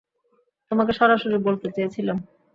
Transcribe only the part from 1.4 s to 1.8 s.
বলতে